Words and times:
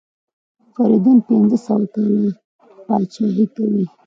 فریدون 0.73 1.17
پنځه 1.27 1.57
سوه 1.65 1.85
کاله 1.93 2.23
پاچهي 2.85 3.45
کوي. 3.55 3.85